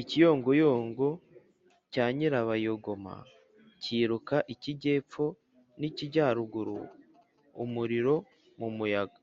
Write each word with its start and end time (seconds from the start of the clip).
Ikiyongoyongo 0.00 1.08
cya 1.92 2.04
Nyirabayogoma 2.16 3.14
kiruka 3.82 4.36
ikijyepfo 4.54 5.24
n'ikijyaruguru-Umuriro 5.78 8.14
mu 8.58 8.68
muyaga. 8.76 9.20